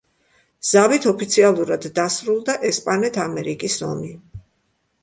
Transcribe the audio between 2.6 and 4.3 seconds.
ესპანეთ-ამერიკის ომი.